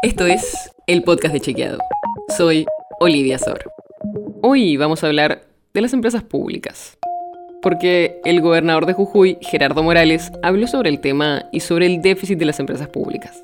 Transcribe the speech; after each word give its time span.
Esto 0.00 0.26
es 0.26 0.70
el 0.86 1.02
podcast 1.02 1.34
de 1.34 1.40
Chequeado. 1.40 1.78
Soy 2.36 2.66
Olivia 3.00 3.36
Sor. 3.36 3.64
Hoy 4.42 4.76
vamos 4.76 5.02
a 5.02 5.08
hablar 5.08 5.48
de 5.74 5.80
las 5.80 5.92
empresas 5.92 6.22
públicas. 6.22 6.96
Porque 7.62 8.20
el 8.24 8.40
gobernador 8.40 8.86
de 8.86 8.92
Jujuy, 8.92 9.38
Gerardo 9.40 9.82
Morales, 9.82 10.30
habló 10.44 10.68
sobre 10.68 10.90
el 10.90 11.00
tema 11.00 11.46
y 11.50 11.58
sobre 11.58 11.86
el 11.86 12.00
déficit 12.00 12.38
de 12.38 12.44
las 12.44 12.60
empresas 12.60 12.86
públicas. 12.86 13.42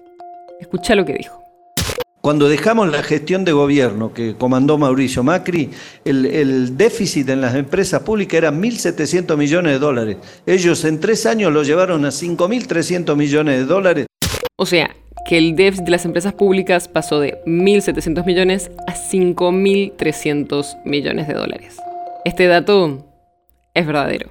Escucha 0.60 0.94
lo 0.94 1.04
que 1.04 1.14
dijo. 1.14 1.42
Cuando 2.20 2.48
dejamos 2.48 2.88
la 2.88 3.02
gestión 3.02 3.44
de 3.44 3.50
gobierno 3.50 4.14
que 4.14 4.36
comandó 4.36 4.78
Mauricio 4.78 5.24
Macri, 5.24 5.72
el, 6.04 6.76
déficit 6.76 7.30
en 7.30 7.40
las 7.40 7.56
empresas 7.56 8.02
públicas 8.02 8.38
era 8.38 8.52
1.700 8.52 9.36
millones 9.36 9.72
de 9.72 9.78
dólares. 9.80 10.16
Ellos 10.46 10.84
en 10.84 11.00
tres 11.00 11.26
años 11.26 11.52
lo 11.52 11.64
llevaron 11.64 12.04
a 12.04 12.10
5.300 12.10 13.16
millones 13.16 13.58
de 13.58 13.64
dólares. 13.64 14.06
O 14.56 14.66
sea, 14.66 14.94
que 15.26 15.38
el 15.38 15.56
déficit 15.56 15.84
de 15.84 15.90
las 15.90 16.04
empresas 16.04 16.34
públicas 16.34 16.88
pasó 16.88 17.20
de 17.20 17.38
1.700 17.46 18.24
millones 18.26 18.70
a 18.86 18.94
5.300 18.94 20.84
millones 20.84 21.28
de 21.28 21.34
dólares. 21.34 21.76
Este 22.24 22.46
dato 22.46 23.06
es 23.74 23.86
verdadero. 23.86 24.30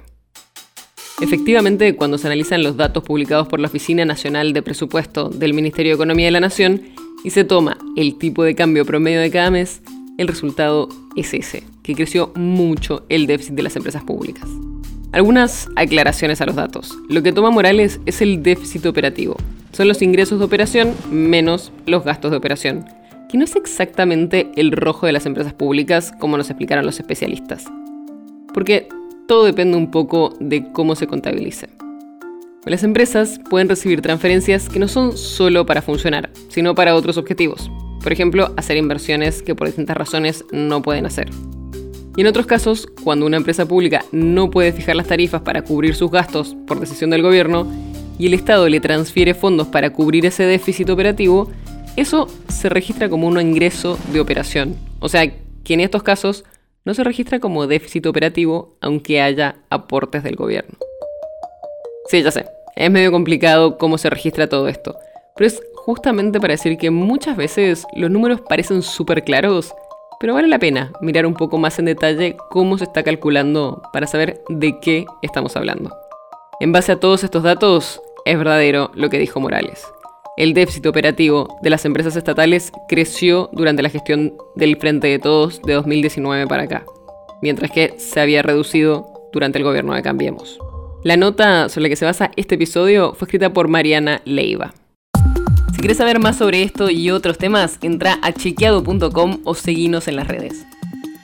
Efectivamente, 1.20 1.94
cuando 1.94 2.18
se 2.18 2.26
analizan 2.26 2.62
los 2.62 2.76
datos 2.76 3.04
publicados 3.04 3.46
por 3.48 3.60
la 3.60 3.68
Oficina 3.68 4.04
Nacional 4.04 4.52
de 4.52 4.62
Presupuesto 4.62 5.28
del 5.28 5.54
Ministerio 5.54 5.92
de 5.92 5.96
Economía 5.96 6.26
de 6.26 6.32
la 6.32 6.40
Nación, 6.40 6.82
y 7.24 7.30
se 7.30 7.44
toma 7.44 7.78
el 7.96 8.18
tipo 8.18 8.44
de 8.44 8.54
cambio 8.54 8.84
promedio 8.84 9.20
de 9.20 9.30
cada 9.30 9.50
mes, 9.50 9.80
el 10.18 10.28
resultado 10.28 10.88
es 11.16 11.32
ese, 11.34 11.64
que 11.82 11.94
creció 11.94 12.32
mucho 12.36 13.04
el 13.08 13.26
déficit 13.26 13.54
de 13.54 13.62
las 13.62 13.76
empresas 13.76 14.04
públicas. 14.04 14.48
Algunas 15.10 15.68
aclaraciones 15.76 16.40
a 16.40 16.46
los 16.46 16.56
datos. 16.56 16.92
Lo 17.08 17.22
que 17.22 17.32
toma 17.32 17.50
Morales 17.50 18.00
es 18.04 18.20
el 18.20 18.42
déficit 18.42 18.84
operativo. 18.86 19.36
Son 19.74 19.88
los 19.88 20.02
ingresos 20.02 20.38
de 20.38 20.44
operación 20.44 20.94
menos 21.10 21.72
los 21.84 22.04
gastos 22.04 22.30
de 22.30 22.36
operación, 22.36 22.84
que 23.28 23.36
no 23.36 23.44
es 23.44 23.56
exactamente 23.56 24.52
el 24.54 24.70
rojo 24.70 25.06
de 25.06 25.12
las 25.12 25.26
empresas 25.26 25.52
públicas 25.52 26.12
como 26.20 26.36
nos 26.36 26.48
explicaron 26.48 26.86
los 26.86 27.00
especialistas. 27.00 27.64
Porque 28.52 28.86
todo 29.26 29.44
depende 29.44 29.76
un 29.76 29.90
poco 29.90 30.32
de 30.38 30.70
cómo 30.70 30.94
se 30.94 31.08
contabilice. 31.08 31.68
Las 32.66 32.84
empresas 32.84 33.40
pueden 33.50 33.68
recibir 33.68 34.00
transferencias 34.00 34.68
que 34.68 34.78
no 34.78 34.86
son 34.86 35.16
solo 35.16 35.66
para 35.66 35.82
funcionar, 35.82 36.30
sino 36.50 36.76
para 36.76 36.94
otros 36.94 37.16
objetivos. 37.16 37.68
Por 38.00 38.12
ejemplo, 38.12 38.54
hacer 38.56 38.76
inversiones 38.76 39.42
que 39.42 39.56
por 39.56 39.66
distintas 39.66 39.96
razones 39.96 40.44
no 40.52 40.82
pueden 40.82 41.04
hacer. 41.04 41.30
Y 42.16 42.20
en 42.20 42.28
otros 42.28 42.46
casos, 42.46 42.86
cuando 43.02 43.26
una 43.26 43.38
empresa 43.38 43.66
pública 43.66 44.04
no 44.12 44.50
puede 44.50 44.70
fijar 44.70 44.94
las 44.94 45.08
tarifas 45.08 45.42
para 45.42 45.62
cubrir 45.62 45.96
sus 45.96 46.12
gastos 46.12 46.56
por 46.64 46.78
decisión 46.78 47.10
del 47.10 47.22
gobierno 47.22 47.66
y 48.18 48.26
el 48.26 48.34
Estado 48.34 48.68
le 48.68 48.80
transfiere 48.80 49.34
fondos 49.34 49.68
para 49.68 49.90
cubrir 49.90 50.26
ese 50.26 50.44
déficit 50.44 50.90
operativo, 50.90 51.50
eso 51.96 52.28
se 52.48 52.68
registra 52.68 53.08
como 53.08 53.26
un 53.26 53.40
ingreso 53.40 53.98
de 54.12 54.20
operación. 54.20 54.76
O 55.00 55.08
sea, 55.08 55.30
que 55.64 55.74
en 55.74 55.80
estos 55.80 56.02
casos 56.02 56.44
no 56.84 56.94
se 56.94 57.04
registra 57.04 57.40
como 57.40 57.66
déficit 57.66 58.06
operativo 58.06 58.76
aunque 58.80 59.20
haya 59.20 59.56
aportes 59.70 60.22
del 60.22 60.36
gobierno. 60.36 60.76
Sí, 62.06 62.22
ya 62.22 62.30
sé, 62.30 62.46
es 62.76 62.90
medio 62.90 63.10
complicado 63.10 63.78
cómo 63.78 63.96
se 63.96 64.10
registra 64.10 64.48
todo 64.48 64.68
esto, 64.68 64.96
pero 65.34 65.46
es 65.46 65.62
justamente 65.74 66.40
para 66.40 66.54
decir 66.54 66.76
que 66.76 66.90
muchas 66.90 67.36
veces 67.36 67.86
los 67.94 68.10
números 68.10 68.40
parecen 68.42 68.82
súper 68.82 69.24
claros, 69.24 69.74
pero 70.20 70.34
vale 70.34 70.48
la 70.48 70.58
pena 70.58 70.92
mirar 71.00 71.26
un 71.26 71.34
poco 71.34 71.58
más 71.58 71.78
en 71.78 71.86
detalle 71.86 72.36
cómo 72.50 72.76
se 72.78 72.84
está 72.84 73.02
calculando 73.02 73.82
para 73.92 74.06
saber 74.06 74.42
de 74.48 74.78
qué 74.80 75.06
estamos 75.22 75.56
hablando. 75.56 75.96
En 76.60 76.72
base 76.72 76.92
a 76.92 77.00
todos 77.00 77.24
estos 77.24 77.42
datos, 77.42 78.00
es 78.24 78.38
verdadero 78.38 78.90
lo 78.94 79.10
que 79.10 79.18
dijo 79.18 79.40
Morales. 79.40 79.84
El 80.36 80.52
déficit 80.52 80.86
operativo 80.86 81.58
de 81.62 81.70
las 81.70 81.84
empresas 81.84 82.16
estatales 82.16 82.72
creció 82.88 83.50
durante 83.52 83.82
la 83.82 83.90
gestión 83.90 84.34
del 84.56 84.76
Frente 84.76 85.06
de 85.06 85.18
Todos 85.18 85.62
de 85.62 85.74
2019 85.74 86.46
para 86.46 86.64
acá, 86.64 86.84
mientras 87.40 87.70
que 87.70 87.94
se 87.98 88.20
había 88.20 88.42
reducido 88.42 89.06
durante 89.32 89.58
el 89.58 89.64
gobierno 89.64 89.94
de 89.94 90.02
Cambiemos. 90.02 90.58
La 91.04 91.16
nota 91.16 91.68
sobre 91.68 91.82
la 91.84 91.88
que 91.90 91.96
se 91.96 92.04
basa 92.04 92.30
este 92.36 92.56
episodio 92.56 93.14
fue 93.14 93.26
escrita 93.26 93.52
por 93.52 93.68
Mariana 93.68 94.22
Leiva. 94.24 94.74
Si 95.72 95.78
quieres 95.78 95.98
saber 95.98 96.18
más 96.18 96.38
sobre 96.38 96.62
esto 96.62 96.90
y 96.90 97.10
otros 97.10 97.38
temas, 97.38 97.78
entra 97.82 98.18
a 98.22 98.32
chequeado.com 98.32 99.40
o 99.44 99.54
seguinos 99.54 100.08
en 100.08 100.16
las 100.16 100.26
redes. 100.26 100.64